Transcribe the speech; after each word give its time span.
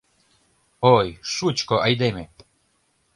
—Ой, 0.95 1.07
шучко 1.33 1.75
айдеме! 1.85 2.25